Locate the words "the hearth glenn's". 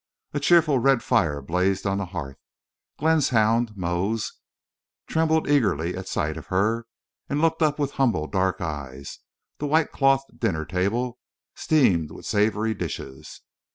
1.99-3.29